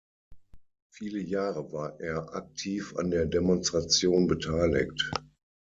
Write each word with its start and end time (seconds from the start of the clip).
Viele 0.89 1.19
Jahre 1.21 1.71
war 1.73 1.99
er 1.99 2.33
aktiv 2.33 2.95
an 2.97 3.11
der 3.11 3.27
Demonstration 3.27 4.25
beteiligt. 4.25 5.11